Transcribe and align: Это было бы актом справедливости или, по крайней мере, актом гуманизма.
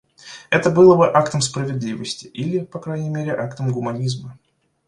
Это 0.49 0.71
было 0.71 0.95
бы 0.95 1.07
актом 1.13 1.41
справедливости 1.41 2.25
или, 2.25 2.65
по 2.65 2.79
крайней 2.79 3.09
мере, 3.09 3.33
актом 3.35 3.71
гуманизма. 3.71 4.35